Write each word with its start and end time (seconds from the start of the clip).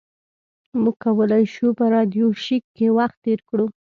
موږ 0.81 0.95
کولی 1.03 1.43
شو 1.53 1.67
په 1.79 1.85
راډیو 1.95 2.27
شیک 2.43 2.63
کې 2.77 2.87
وخت 2.97 3.17
تیر 3.25 3.39
کړو 3.49 3.65